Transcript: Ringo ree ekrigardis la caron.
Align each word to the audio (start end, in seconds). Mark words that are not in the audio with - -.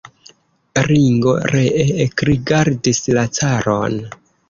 Ringo 0.87 1.35
ree 1.53 1.85
ekrigardis 2.07 3.07
la 3.19 3.31
caron. 3.41 4.05